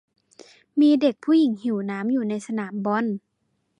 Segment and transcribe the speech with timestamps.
[0.79, 3.05] มีเด็กผู้หญิงหิวน้ำอยู่ในสนามบอล